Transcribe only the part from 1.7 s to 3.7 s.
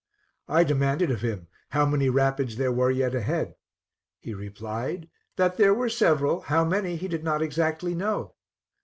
many rapids there were yet ahead;"